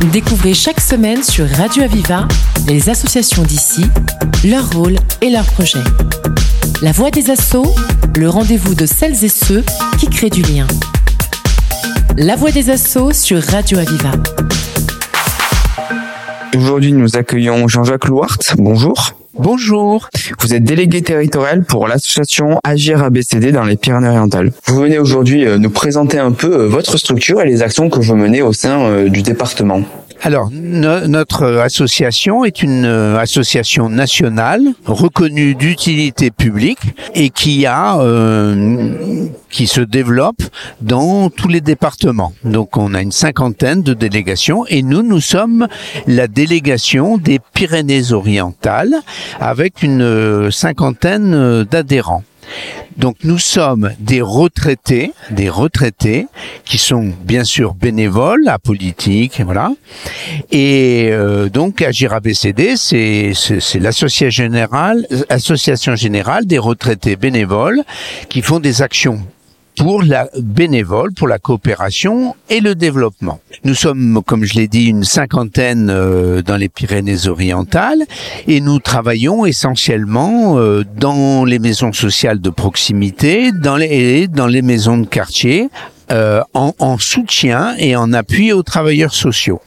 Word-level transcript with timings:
Découvrez 0.00 0.54
chaque 0.54 0.80
semaine 0.80 1.22
sur 1.22 1.48
Radio 1.48 1.82
Aviva 1.82 2.28
les 2.68 2.88
associations 2.88 3.42
d'ici, 3.42 3.82
leur 4.44 4.70
rôle 4.70 4.94
et 5.22 5.30
leurs 5.30 5.46
projets. 5.46 5.82
La 6.82 6.92
voix 6.92 7.10
des 7.10 7.30
assauts, 7.30 7.74
le 8.16 8.28
rendez-vous 8.28 8.74
de 8.74 8.86
celles 8.86 9.24
et 9.24 9.28
ceux 9.28 9.64
qui 9.98 10.08
créent 10.08 10.30
du 10.30 10.42
lien. 10.42 10.66
La 12.16 12.36
voix 12.36 12.50
des 12.50 12.70
assauts 12.70 13.12
sur 13.12 13.42
Radio 13.42 13.78
Aviva. 13.78 14.12
Aujourd'hui, 16.56 16.92
nous 16.92 17.16
accueillons 17.16 17.66
Jean-Jacques 17.66 18.06
Louart. 18.06 18.38
Bonjour. 18.56 19.14
Bonjour. 19.38 20.08
Vous 20.40 20.54
êtes 20.54 20.64
délégué 20.64 21.02
territorial 21.02 21.62
pour 21.62 21.88
l'association 21.88 22.58
Agir 22.64 23.02
ABCD 23.02 23.52
dans 23.52 23.64
les 23.64 23.76
Pyrénées-Orientales. 23.76 24.50
Vous 24.66 24.76
venez 24.76 24.98
aujourd'hui 24.98 25.44
euh, 25.44 25.58
nous 25.58 25.68
présenter 25.68 26.18
un 26.18 26.32
peu 26.32 26.52
euh, 26.52 26.68
votre 26.68 26.96
structure 26.96 27.42
et 27.42 27.46
les 27.46 27.62
actions 27.62 27.90
que 27.90 28.00
vous 28.00 28.16
menez 28.16 28.40
au 28.40 28.54
sein 28.54 28.84
euh, 28.84 29.08
du 29.10 29.20
département. 29.20 29.82
Alors, 30.22 30.50
notre 30.50 31.44
association 31.58 32.44
est 32.44 32.62
une 32.62 32.84
euh, 32.84 33.18
association 33.18 33.88
nationale 33.88 34.62
reconnue 34.84 35.54
d'utilité 35.54 36.30
publique 36.30 36.80
et 37.14 37.30
qui 37.30 37.66
a 37.66 37.98
euh, 37.98 39.26
qui 39.50 39.66
se 39.66 39.80
développe 39.80 40.42
dans 40.80 41.30
tous 41.30 41.48
les 41.48 41.60
départements. 41.60 42.32
Donc, 42.44 42.76
on 42.76 42.94
a 42.94 43.02
une 43.02 43.12
cinquantaine 43.12 43.82
de 43.82 43.94
délégations 43.94 44.66
et 44.66 44.82
nous, 44.82 45.02
nous 45.02 45.20
sommes 45.20 45.68
la 46.06 46.28
délégation 46.28 47.18
des 47.18 47.38
Pyrénées-Orientales 47.54 48.96
avec 49.38 49.82
une 49.82 50.02
euh, 50.02 50.50
cinquantaine 50.50 51.64
d'adhérents. 51.64 52.24
Donc 52.96 53.16
nous 53.24 53.38
sommes 53.38 53.92
des 54.00 54.22
retraités, 54.22 55.12
des 55.30 55.50
retraités 55.50 56.26
qui 56.64 56.78
sont 56.78 57.12
bien 57.22 57.44
sûr 57.44 57.74
bénévoles, 57.74 58.48
apolitiques, 58.48 59.40
voilà. 59.44 59.70
Et 60.50 61.08
euh, 61.10 61.48
donc 61.48 61.82
Agir 61.82 62.14
ABCD, 62.14 62.76
c'est 62.76 63.32
c'est 63.34 63.78
l'association 63.78 64.50
association 65.28 65.94
générale 65.94 66.46
des 66.46 66.58
retraités 66.58 67.16
bénévoles 67.16 67.82
qui 68.28 68.42
font 68.42 68.60
des 68.60 68.82
actions 68.82 69.20
pour 69.76 70.02
la 70.02 70.28
bénévole, 70.38 71.12
pour 71.12 71.28
la 71.28 71.38
coopération 71.38 72.34
et 72.48 72.60
le 72.60 72.74
développement. 72.74 73.40
Nous 73.64 73.74
sommes, 73.74 74.22
comme 74.26 74.44
je 74.44 74.54
l'ai 74.54 74.68
dit, 74.68 74.86
une 74.86 75.04
cinquantaine 75.04 75.90
euh, 75.90 76.42
dans 76.42 76.56
les 76.56 76.68
Pyrénées-Orientales 76.68 78.02
et 78.46 78.60
nous 78.60 78.78
travaillons 78.78 79.46
essentiellement 79.46 80.58
euh, 80.58 80.84
dans 80.96 81.44
les 81.44 81.58
maisons 81.58 81.92
sociales 81.92 82.40
de 82.40 82.50
proximité, 82.50 83.52
dans 83.52 83.76
les, 83.76 84.28
dans 84.28 84.46
les 84.46 84.62
maisons 84.62 84.98
de 84.98 85.06
quartier, 85.06 85.68
euh, 86.10 86.40
en, 86.54 86.74
en 86.78 86.98
soutien 86.98 87.74
et 87.78 87.96
en 87.96 88.12
appui 88.12 88.52
aux 88.52 88.62
travailleurs 88.62 89.14
sociaux. 89.14 89.60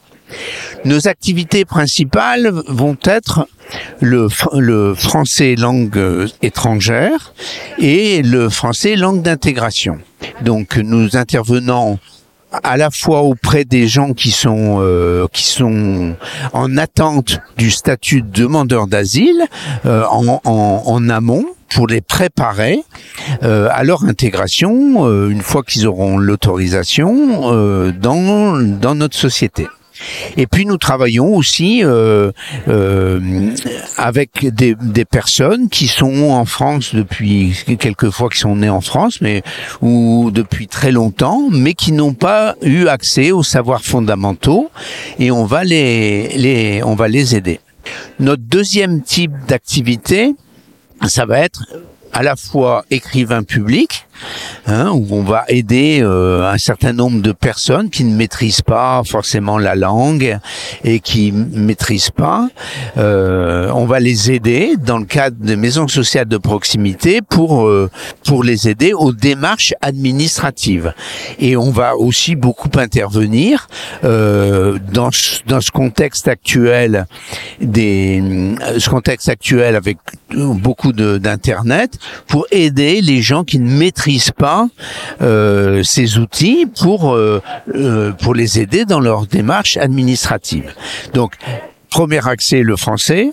Nos 0.86 1.08
activités 1.08 1.66
principales 1.66 2.52
vont 2.68 2.98
être 3.04 3.48
le, 4.02 4.28
le 4.58 4.94
français 4.94 5.56
langue 5.56 5.98
euh, 5.98 6.28
étrangère 6.42 7.34
et 7.78 8.22
le 8.22 8.50
français 8.50 8.96
langue 8.96 9.22
d'intégration. 9.22 9.98
Donc 10.42 10.78
nous 10.78 11.16
intervenons 11.16 12.00
à 12.64 12.78
la 12.78 12.90
fois 12.90 13.22
auprès 13.22 13.64
des 13.64 13.88
gens 13.88 14.14
qui 14.14 14.32
sont 14.32 14.78
euh, 14.80 15.28
qui 15.32 15.44
sont 15.44 16.16
en 16.54 16.78
attente 16.78 17.40
du 17.58 17.70
statut 17.70 18.22
de 18.22 18.30
demandeur 18.30 18.88
d'asile 18.88 19.46
euh, 19.86 20.04
en, 20.10 20.42
en, 20.44 20.84
en, 20.86 21.10
amont 21.10 21.46
pour 21.70 21.88
les 21.88 22.02
préparer 22.02 22.84
euh, 23.44 23.70
à 23.72 23.84
leur 23.84 24.06
intégration 24.06 25.06
euh, 25.06 25.30
une 25.30 25.42
fois 25.42 25.64
qu'ils 25.64 25.86
auront 25.88 26.18
l'autorisation 26.18 27.54
euh, 27.54 27.92
dans 27.92 28.60
dans 28.60 28.96
notre 28.96 29.18
société. 29.18 29.68
Et 30.38 30.48
puis 30.48 30.66
nous 30.66 30.78
travaillons 30.78 31.36
aussi 31.36 31.84
euh, 31.84 32.32
euh, 32.68 33.52
avec 33.98 34.54
des, 34.54 34.76
des, 34.76 35.06
personnes 35.06 35.70
qui 35.70 35.88
sont 35.88 36.30
en 36.30 36.46
France 36.46 36.94
depuis 36.94 37.56
quelques 37.80 38.10
fois 38.10 38.30
qui 38.30 38.40
sont 38.40 38.56
nées 38.56 38.70
en 38.70 38.82
France, 38.82 39.22
mais 39.22 39.42
ou 39.82 40.32
depuis 40.32 40.68
très 40.68 40.92
longtemps, 40.92 41.48
mais 41.52 41.74
qui 41.74 41.92
n'ont 41.92 42.14
pas 42.14 42.56
eu 42.62 42.88
accès 42.88 43.32
aux 43.32 43.44
savoirs 43.44 43.84
fondamentaux, 43.84 44.70
et 45.20 45.32
on 45.32 45.46
va 45.46 45.64
les, 45.64 46.30
les 46.38 46.82
on 46.84 46.96
va 46.96 47.08
les 47.08 47.36
aider. 47.36 47.60
Notre 48.20 48.44
deuxième 48.44 49.02
type 49.02 49.32
d'activité, 49.48 50.36
ça 51.08 51.26
va 51.26 51.40
être 51.40 51.64
à 52.14 52.24
la 52.24 52.36
fois 52.36 52.86
écrivain 52.90 53.44
public, 53.44 54.08
hein, 54.68 54.92
où 54.94 55.06
on 55.12 55.24
va 55.24 55.46
aider 55.48 56.00
euh, 56.02 56.52
un 56.52 56.58
certain 56.58 56.94
nombre 56.94 57.22
de 57.22 57.32
personnes 57.32 57.90
qui 57.90 58.04
ne 58.04 58.16
maîtrisent 58.16 58.62
pas 58.62 59.02
forcément 59.06 59.58
la 59.58 59.76
langue 59.76 60.40
et 60.84 61.00
qui 61.00 61.32
maîtrisent 61.32 62.12
pas. 62.12 62.50
Euh, 62.98 63.72
on 63.74 63.86
va 63.86 64.00
les 64.00 64.32
aider 64.32 64.76
dans 64.78 64.98
le 64.98 65.06
cadre 65.06 65.38
des 65.40 65.56
maisons 65.56 65.88
sociales 65.88 66.28
de 66.28 66.38
proximité 66.38 67.22
pour 67.22 67.68
euh, 67.68 67.90
pour 68.26 68.44
les 68.44 68.70
aider 68.70 68.94
aux 68.94 69.14
démarches 69.14 69.74
administratives. 69.82 70.94
Et 71.40 71.56
on 71.56 71.72
va 71.72 71.96
aussi 71.96 72.36
beaucoup 72.36 72.70
intervenir 72.76 73.68
dans 74.04 75.10
dans 75.48 75.62
ce 75.62 75.72
contexte 75.72 76.28
actuel 76.28 77.06
des 77.60 78.22
ce 78.78 78.90
contexte 78.90 79.30
actuel 79.30 79.76
avec 79.76 79.98
beaucoup 80.32 80.94
d'internet 80.94 81.98
pour 82.28 82.46
aider 82.52 83.02
les 83.02 83.22
gens 83.22 83.44
qui 83.44 83.60
ne 83.60 83.70
maîtrisent 83.70 84.09
pas 84.36 84.68
euh, 85.22 85.84
ces 85.84 86.18
outils 86.18 86.66
pour 86.80 87.14
euh, 87.14 87.42
euh, 87.76 88.12
pour 88.12 88.34
les 88.34 88.60
aider 88.60 88.86
dans 88.86 89.00
leur 89.00 89.26
démarche 89.28 89.78
administrative. 89.78 90.74
Donc 91.14 91.34
Premier 91.90 92.26
accès, 92.28 92.62
le 92.62 92.76
français, 92.76 93.32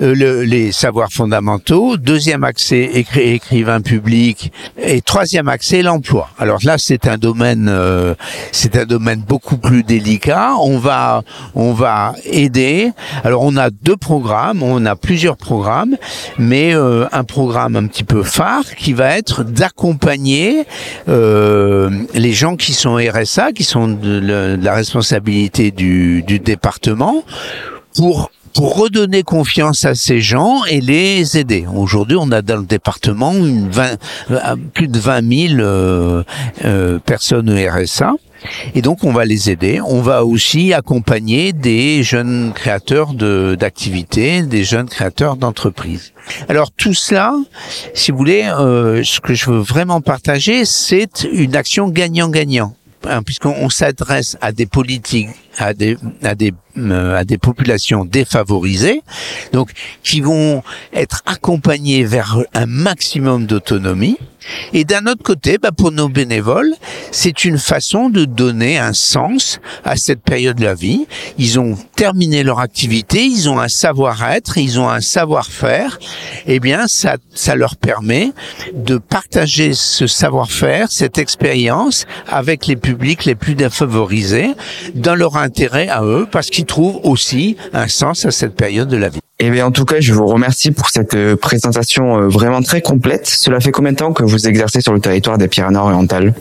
euh, 0.00 0.14
le, 0.14 0.42
les 0.42 0.72
savoirs 0.72 1.10
fondamentaux. 1.12 1.96
Deuxième 1.98 2.42
accès, 2.42 2.90
écri 2.94 3.20
écrivain 3.34 3.80
public. 3.82 4.50
Et 4.78 5.02
troisième 5.02 5.48
accès, 5.48 5.82
l'emploi. 5.82 6.30
Alors 6.38 6.58
là, 6.64 6.76
c'est 6.78 7.06
un 7.06 7.18
domaine, 7.18 7.68
euh, 7.68 8.14
c'est 8.50 8.76
un 8.76 8.86
domaine 8.86 9.20
beaucoup 9.20 9.58
plus 9.58 9.82
délicat. 9.82 10.54
On 10.60 10.78
va, 10.78 11.22
on 11.54 11.72
va 11.74 12.14
aider. 12.24 12.92
Alors 13.24 13.42
on 13.42 13.56
a 13.56 13.68
deux 13.70 13.96
programmes, 13.96 14.62
on 14.62 14.86
a 14.86 14.96
plusieurs 14.96 15.36
programmes, 15.36 15.96
mais 16.38 16.74
euh, 16.74 17.06
un 17.12 17.24
programme 17.24 17.76
un 17.76 17.86
petit 17.86 18.04
peu 18.04 18.22
phare 18.22 18.74
qui 18.76 18.94
va 18.94 19.16
être 19.16 19.44
d'accompagner 19.44 20.64
les 21.06 22.32
gens 22.32 22.56
qui 22.56 22.72
sont 22.72 22.96
RSA, 22.96 23.52
qui 23.52 23.64
sont 23.64 23.88
de, 23.88 24.56
la 24.60 24.74
responsabilité 24.74 25.70
du 25.70 26.22
département 26.22 27.24
pour 27.94 28.30
pour 28.54 28.76
redonner 28.76 29.22
confiance 29.22 29.84
à 29.84 29.94
ces 29.94 30.20
gens 30.20 30.64
et 30.64 30.80
les 30.80 31.38
aider. 31.38 31.66
Aujourd'hui, 31.72 32.16
on 32.18 32.32
a 32.32 32.42
dans 32.42 32.56
le 32.56 32.66
département 32.66 33.32
une 33.32 33.68
20, 33.70 33.96
plus 34.74 34.88
de 34.88 34.98
20 34.98 35.48
000 35.48 35.60
euh, 35.60 36.24
euh, 36.64 36.98
personnes 36.98 37.50
RSA. 37.50 38.14
Et 38.74 38.82
donc, 38.82 39.02
on 39.04 39.12
va 39.12 39.24
les 39.24 39.50
aider. 39.50 39.80
On 39.80 40.00
va 40.00 40.24
aussi 40.24 40.72
accompagner 40.72 41.52
des 41.52 42.02
jeunes 42.02 42.52
créateurs 42.54 43.12
de, 43.12 43.56
d'activités, 43.58 44.42
des 44.42 44.64
jeunes 44.64 44.88
créateurs 44.88 45.36
d'entreprises. 45.36 46.12
Alors, 46.48 46.70
tout 46.70 46.94
cela, 46.94 47.34
si 47.94 48.12
vous 48.12 48.18
voulez, 48.18 48.44
euh, 48.44 49.02
ce 49.02 49.20
que 49.20 49.34
je 49.34 49.50
veux 49.50 49.58
vraiment 49.58 50.00
partager, 50.00 50.64
c'est 50.64 51.26
une 51.32 51.56
action 51.56 51.88
gagnant-gagnant. 51.88 52.74
Hein, 53.04 53.22
puisqu'on 53.22 53.70
s'adresse 53.70 54.36
à 54.40 54.50
des 54.50 54.66
politiques, 54.66 55.28
à 55.56 55.72
des, 55.72 55.96
à 56.22 56.34
des, 56.34 56.52
euh, 56.76 57.16
à 57.16 57.24
des 57.24 57.38
populations 57.38 58.04
défavorisées, 58.04 59.02
donc 59.52 59.70
qui 60.02 60.20
vont 60.20 60.62
être 60.92 61.22
accompagnées 61.24 62.02
vers 62.04 62.38
un 62.54 62.66
maximum 62.66 63.46
d'autonomie. 63.46 64.18
Et 64.72 64.84
d'un 64.84 65.06
autre 65.06 65.22
côté, 65.22 65.58
bah, 65.58 65.72
pour 65.72 65.92
nos 65.92 66.08
bénévoles, 66.08 66.74
c'est 67.10 67.44
une 67.44 67.58
façon 67.58 68.10
de 68.10 68.24
donner 68.24 68.78
un 68.78 68.92
sens 68.92 69.60
à 69.84 69.96
cette 69.96 70.22
période 70.22 70.56
de 70.56 70.64
la 70.64 70.74
vie. 70.74 71.06
Ils 71.38 71.58
ont 71.58 71.76
terminé 71.96 72.42
leur 72.42 72.60
activité, 72.60 73.24
ils 73.24 73.48
ont 73.48 73.58
un 73.58 73.68
savoir-être, 73.68 74.58
ils 74.58 74.78
ont 74.78 74.88
un 74.88 75.00
savoir-faire. 75.00 75.98
Eh 76.46 76.60
bien, 76.60 76.86
ça, 76.88 77.16
ça 77.34 77.54
leur 77.54 77.76
permet 77.76 78.32
de 78.74 78.98
partager 78.98 79.74
ce 79.74 80.06
savoir-faire, 80.06 80.90
cette 80.90 81.18
expérience 81.18 82.06
avec 82.28 82.66
les 82.66 82.76
publics 82.76 83.24
les 83.24 83.34
plus 83.34 83.54
défavorisés 83.54 84.54
dans 84.94 85.14
leur 85.14 85.36
intérêt 85.36 85.88
à 85.88 86.02
eux, 86.02 86.26
parce 86.30 86.50
qu'ils 86.50 86.66
trouvent 86.66 87.00
aussi 87.02 87.56
un 87.72 87.88
sens 87.88 88.24
à 88.24 88.30
cette 88.30 88.54
période 88.54 88.88
de 88.88 88.96
la 88.96 89.08
vie. 89.08 89.20
Eh 89.40 89.50
bien, 89.50 89.66
en 89.66 89.70
tout 89.70 89.84
cas, 89.84 90.00
je 90.00 90.12
vous 90.12 90.26
remercie 90.26 90.72
pour 90.72 90.88
cette 90.88 91.14
euh, 91.14 91.36
présentation 91.36 92.18
euh, 92.18 92.28
vraiment 92.28 92.60
très 92.60 92.80
complète. 92.80 93.26
Cela 93.26 93.60
fait 93.60 93.70
combien 93.70 93.92
de 93.92 93.96
temps 93.96 94.12
que 94.12 94.24
vous 94.24 94.48
exercez 94.48 94.80
sur 94.80 94.92
le 94.92 95.00
territoire 95.00 95.38
des 95.38 95.46
Pyrénées-Orientales 95.46 96.34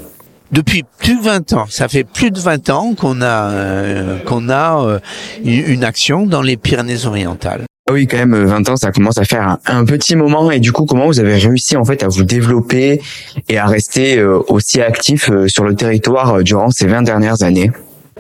depuis 0.52 0.84
plus 0.98 1.18
de 1.18 1.24
20 1.24 1.54
ans. 1.54 1.66
Ça 1.70 1.88
fait 1.88 2.04
plus 2.04 2.32
de 2.32 2.40
20 2.40 2.70
ans 2.70 2.94
qu'on 2.96 3.22
a 3.22 3.52
euh, 3.52 4.20
qu'on 4.20 4.50
a 4.50 4.82
euh, 4.82 5.00
une 5.44 5.84
action 5.84 6.26
dans 6.26 6.42
les 6.42 6.58
Pyrénées-Orientales. 6.58 7.66
Ah 7.90 7.94
oui, 7.94 8.06
quand 8.06 8.18
même, 8.18 8.36
20 8.36 8.70
ans, 8.70 8.76
ça 8.76 8.92
commence 8.92 9.18
à 9.18 9.24
faire 9.24 9.48
un, 9.48 9.60
un, 9.66 9.86
petit 9.86 10.16
moment. 10.16 10.52
Et 10.52 10.60
du 10.60 10.74
coup, 10.74 10.86
comment 10.86 11.06
vous 11.06 11.22
avez 11.22 11.36
réussi 11.38 11.78
en 11.78 11.86
fait 11.86 12.04
à 12.04 12.10
vous 12.10 12.24
développer 12.24 13.02
et 13.48 13.58
à 13.58 13.66
rester 13.66 14.18
euh, 14.18 14.40
aussi 14.50 14.82
actif 14.82 15.30
sur 15.48 15.64
le 15.64 15.76
territoire 15.76 16.44
durant 16.44 16.70
ces 16.70 16.88
20 16.88 17.04
dernières 17.04 17.44
années? 17.44 17.72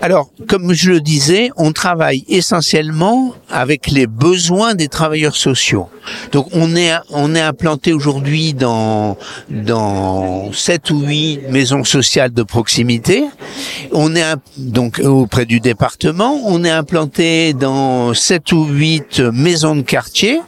Alors, 0.02 0.30
comme 0.48 0.74
je 0.74 0.92
le 0.92 1.02
disais, 1.02 1.50
on 1.58 1.72
travaille 1.72 2.24
essentiellement 2.28 3.34
avec 3.50 3.88
les 3.90 4.06
besoins 4.06 4.76
des 4.76 4.88
travailleurs 4.88 5.36
sociaux. 5.36 5.90
Donc, 6.32 6.48
on 6.54 6.76
est 6.76 6.94
on 7.10 7.34
est 7.34 7.42
implanté 7.42 7.94
aujourd'hui 7.94 8.54
dans 8.54 9.18
dans 9.50 10.52
sept 10.54 10.92
ou 10.92 11.02
huit 11.02 11.40
maisons 11.50 11.84
sociales 11.84 12.32
de 12.32 12.44
proximité. 12.44 13.26
On 13.92 14.16
est 14.16 14.24
donc 14.58 15.00
auprès 15.00 15.46
du 15.46 15.60
département. 15.60 16.42
On 16.46 16.64
est 16.64 16.70
implanté 16.70 17.54
dans 17.54 18.14
sept 18.14 18.52
ou 18.52 18.66
huit 18.66 19.20
maisons 19.20 19.76
de 19.76 19.82
quartier. 19.82 20.40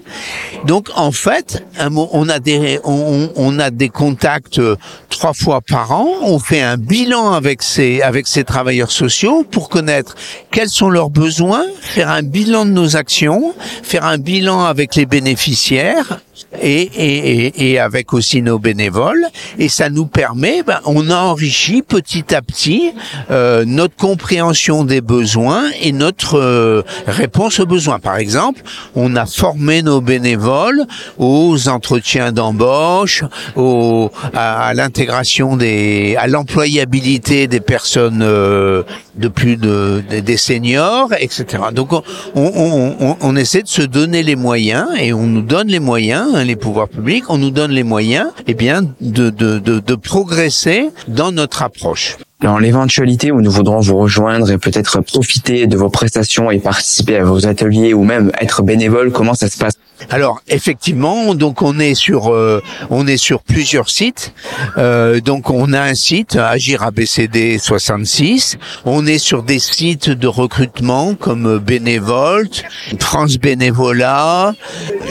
Donc, 0.65 0.89
en 0.95 1.11
fait, 1.11 1.63
on 1.79 2.29
a 2.29 2.39
des 2.39 2.79
on, 2.83 3.59
a 3.59 3.71
des 3.71 3.89
contacts 3.89 4.61
trois 5.09 5.33
fois 5.33 5.61
par 5.61 5.91
an. 5.91 6.07
On 6.21 6.39
fait 6.39 6.61
un 6.61 6.77
bilan 6.77 7.33
avec 7.33 7.63
ces 7.63 8.01
avec 8.01 8.27
ces 8.27 8.43
travailleurs 8.43 8.91
sociaux 8.91 9.38
pour 9.43 9.69
connaître 9.69 10.15
quels 10.51 10.69
sont 10.69 10.89
leurs 10.89 11.09
besoins, 11.09 11.65
faire 11.81 12.09
un 12.09 12.23
bilan 12.23 12.65
de 12.65 12.71
nos 12.71 12.95
actions, 12.95 13.53
faire 13.83 14.05
un 14.05 14.17
bilan 14.17 14.65
avec 14.65 14.95
les 14.95 15.05
bénéficiaires 15.05 16.21
et, 16.61 16.81
et, 16.81 17.71
et, 17.71 17.79
avec 17.79 18.13
aussi 18.13 18.41
nos 18.41 18.59
bénévoles. 18.59 19.25
Et 19.57 19.69
ça 19.69 19.89
nous 19.89 20.05
permet, 20.05 20.63
ben, 20.63 20.79
on 20.85 21.09
enrichit 21.09 21.81
petit 21.81 22.33
à 22.33 22.41
petit 22.41 22.91
euh, 23.31 23.65
notre 23.65 23.95
compréhension 23.95 24.83
des 24.83 25.01
besoins 25.01 25.65
et 25.81 25.91
notre 25.91 26.37
euh, 26.37 26.83
réponse 27.07 27.59
aux 27.59 27.65
besoins. 27.65 27.99
Par 27.99 28.17
exemple, 28.17 28.61
on 28.95 29.15
a 29.15 29.25
formé 29.25 29.81
nos 29.81 30.01
bénévoles 30.01 30.85
aux 31.17 31.69
entretiens 31.69 32.31
d'embauche, 32.31 33.23
au, 33.55 34.11
à, 34.33 34.73
l'intégration 34.73 35.57
des, 35.57 36.15
à 36.17 36.27
l'employabilité 36.27 37.47
des 37.47 37.59
personnes 37.59 38.21
euh, 38.21 38.83
de 39.15 39.27
plus 39.27 39.57
de, 39.57 40.01
des 40.09 40.37
seniors, 40.37 41.09
etc. 41.19 41.45
Donc 41.73 41.93
on, 41.93 42.03
on, 42.35 42.95
on, 42.99 43.17
on 43.21 43.35
essaie 43.35 43.61
de 43.61 43.67
se 43.67 43.81
donner 43.81 44.23
les 44.23 44.35
moyens 44.35 44.87
et 44.97 45.13
on 45.13 45.27
nous 45.27 45.41
donne 45.41 45.67
les 45.67 45.79
moyens 45.79 46.28
Les 46.37 46.55
pouvoirs 46.55 46.87
publics, 46.87 47.25
on 47.29 47.37
nous 47.37 47.49
donne 47.49 47.71
les 47.71 47.83
moyens, 47.83 48.29
eh 48.47 48.53
bien, 48.53 48.83
de, 49.01 49.29
de, 49.31 49.59
de 49.59 49.95
progresser 49.95 50.89
dans 51.07 51.31
notre 51.31 51.63
approche. 51.63 52.17
Dans 52.41 52.57
l'éventualité 52.57 53.33
où 53.33 53.41
nous 53.41 53.51
voudrons 53.51 53.81
vous 53.81 53.97
rejoindre 53.97 54.49
et 54.49 54.57
peut-être 54.57 55.01
profiter 55.01 55.67
de 55.67 55.75
vos 55.75 55.89
prestations 55.89 56.49
et 56.49 56.59
participer 56.59 57.17
à 57.17 57.25
vos 57.25 57.45
ateliers 57.45 57.93
ou 57.93 58.05
même 58.05 58.31
être 58.39 58.63
bénévole, 58.63 59.11
comment 59.11 59.33
ça 59.33 59.49
se 59.49 59.57
passe? 59.57 59.73
Alors 60.09 60.41
effectivement, 60.47 61.35
donc 61.35 61.61
on 61.61 61.77
est 61.79 61.93
sur 61.93 62.33
euh, 62.33 62.63
on 62.89 63.05
est 63.07 63.17
sur 63.17 63.41
plusieurs 63.41 63.89
sites. 63.89 64.33
Euh, 64.77 65.19
donc 65.19 65.49
on 65.49 65.73
a 65.73 65.81
un 65.81 65.93
site 65.93 66.37
Agir 66.37 66.83
ABCD 66.83 67.57
66. 67.57 68.57
On 68.85 69.05
est 69.05 69.17
sur 69.17 69.43
des 69.43 69.59
sites 69.59 70.09
de 70.09 70.27
recrutement 70.27 71.15
comme 71.15 71.59
Bénévolte, 71.59 72.63
France 72.99 73.37
Bénévolat, 73.37 74.53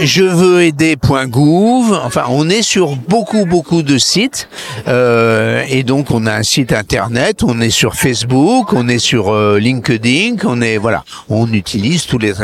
Je 0.01 0.25
veux 0.25 0.63
aider.gouv. 0.63 2.01
Enfin, 2.05 2.25
on 2.31 2.49
est 2.49 2.63
sur 2.63 2.97
beaucoup 2.97 3.45
beaucoup 3.45 3.83
de 3.83 3.99
sites. 3.99 4.49
Euh, 4.89 5.63
et 5.69 5.83
donc 5.83 6.11
on 6.11 6.25
a 6.25 6.33
un 6.33 6.43
site 6.43 6.73
internet. 6.73 7.18
On 7.43 7.61
est 7.61 7.71
sur 7.71 7.95
Facebook. 7.95 8.73
On 8.73 8.89
est 8.89 8.99
sur 8.99 9.35
LinkedIn. 9.59 10.37
On 10.45 10.61
est 10.63 10.79
voilà. 10.79 11.05
On 11.29 11.53
utilise 11.53 12.07
tous 12.07 12.19
les 12.19 12.39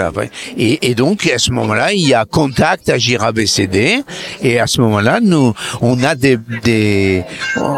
et, 0.59 0.91
et 0.91 0.95
donc 0.95 1.27
à 1.27 1.39
ce 1.39 1.51
moment-là, 1.53 1.93
il 1.93 2.07
y 2.07 2.15
a 2.15 2.25
contact 2.25 2.89
Agir 2.89 3.23
ABCD 3.23 4.03
et 4.43 4.59
à 4.59 4.67
ce 4.67 4.81
moment-là 4.81 5.21
nous 5.21 5.55
on 5.81 6.03
a 6.03 6.15
des, 6.15 6.39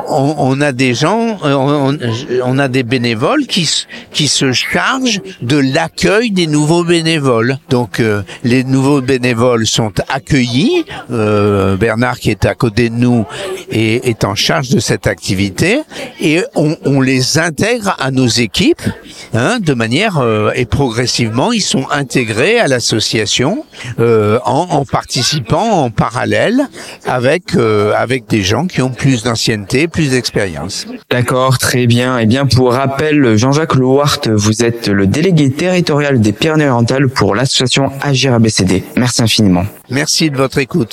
on, 0.08 0.60
a 0.60 0.72
des 0.72 0.94
gens 0.94 1.38
on, 1.42 2.58
a 2.58 2.68
des 2.68 2.82
bénévoles 2.82 3.46
qui 3.46 3.68
qui 4.12 4.28
se 4.28 4.52
chargent 4.52 5.20
de 5.42 5.58
l'accueil 5.58 6.30
des 6.30 6.46
nouveaux 6.46 6.84
bénévoles 6.84 7.58
donc 7.70 8.00
euh, 8.00 8.22
les 8.44 8.64
nouveaux 8.64 9.00
bénévoles 9.00 9.66
sont 9.66 9.92
accueillis 10.08 10.84
euh, 11.10 11.76
Bernard 11.76 12.18
qui 12.18 12.30
est 12.30 12.44
à 12.46 12.54
côté 12.54 12.88
de 12.88 12.94
nous 12.94 13.26
est, 13.70 14.06
est 14.08 14.24
en 14.24 14.34
charge 14.34 14.70
de 14.70 14.80
cette 14.80 15.06
activité 15.06 15.80
et 16.20 16.42
on, 16.54 16.76
on 16.86 17.00
les 17.00 17.38
intègre 17.38 17.96
à 17.98 18.10
nos 18.10 18.28
équipes 18.28 18.82
hein, 19.34 19.58
de 19.60 19.74
manière 19.74 20.18
euh, 20.18 20.52
et 20.54 20.64
progressivement 20.64 21.52
ils 21.52 21.60
sont 21.60 21.86
intégrés 21.90 22.58
à 22.58 22.68
l'association 22.68 23.64
euh, 23.98 24.38
en, 24.44 24.84
participant 24.84 25.82
en 25.84 25.90
parallèle 25.90 26.62
avec 27.04 27.56
euh, 27.56 27.92
avec 27.96 28.28
des 28.28 28.42
gens 28.42 28.66
qui 28.66 28.80
ont 28.82 28.90
plus 28.90 29.24
d'ancienneté, 29.24 29.88
plus 29.88 30.10
d'expérience. 30.10 30.86
D'accord, 31.10 31.58
très 31.58 31.86
bien. 31.86 32.18
Et 32.18 32.22
eh 32.22 32.26
bien 32.26 32.46
pour 32.46 32.72
rappel, 32.72 33.36
Jean-Jacques 33.36 33.74
Louart, 33.74 34.20
vous 34.28 34.64
êtes 34.64 34.88
le 34.88 35.06
délégué 35.06 35.50
territorial 35.50 36.20
des 36.20 36.32
Pyrénées-Orientales 36.32 37.08
pour 37.08 37.34
l'association 37.34 37.90
Agir 38.00 38.32
ABCD. 38.34 38.84
Merci 38.96 39.22
infiniment. 39.22 39.64
Merci 39.90 40.30
de 40.30 40.36
votre 40.36 40.58
écoute. 40.58 40.92